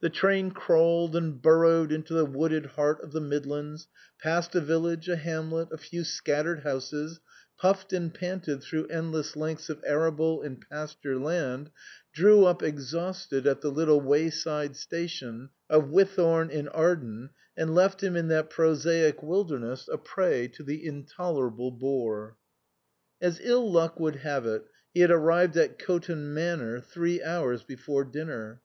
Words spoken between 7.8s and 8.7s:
and panted